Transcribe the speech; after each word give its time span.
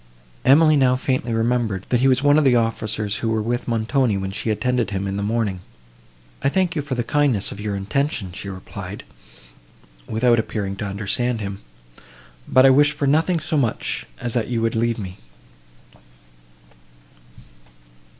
Emily 0.43 0.75
now 0.77 0.95
faintly 0.95 1.31
remembered, 1.31 1.85
that 1.89 1.99
he 1.99 2.07
was 2.07 2.23
one 2.23 2.39
of 2.39 2.43
the 2.43 2.55
officers 2.55 3.17
who 3.17 3.29
were 3.29 3.39
with 3.43 3.67
Montoni 3.67 4.17
when 4.17 4.31
she 4.31 4.49
attended 4.49 4.89
him 4.89 5.05
in 5.07 5.15
the 5.15 5.21
morning. 5.21 5.59
"I 6.41 6.49
thank 6.49 6.75
you 6.75 6.81
for 6.81 6.95
the 6.95 7.03
kindness 7.03 7.51
of 7.51 7.59
your 7.61 7.75
intention," 7.75 8.31
she 8.31 8.49
replied, 8.49 9.03
without 10.09 10.39
appearing 10.39 10.75
to 10.77 10.85
understand 10.87 11.39
him, 11.39 11.61
"but 12.47 12.65
I 12.65 12.71
wish 12.71 12.93
for 12.93 13.05
nothing 13.05 13.39
so 13.39 13.57
much 13.57 14.07
as 14.19 14.33
that 14.33 14.47
you 14.47 14.59
would 14.63 14.73
leave 14.73 14.97
me." 14.97 15.19